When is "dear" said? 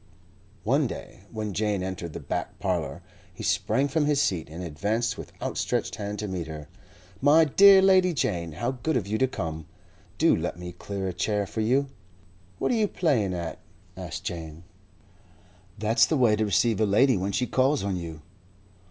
7.45-7.83